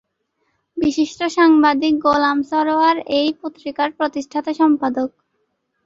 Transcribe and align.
বিশিষ্ট 0.77 1.19
সাংবাদিক 1.37 1.93
গোলাম 2.05 2.37
সারওয়ার 2.43 2.97
এই 3.19 3.29
পত্রিকার 3.41 3.89
প্রতিষ্ঠাতা 3.97 4.51
সম্পাদক। 4.53 5.09